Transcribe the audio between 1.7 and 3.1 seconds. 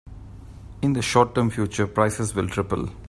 prices will triple.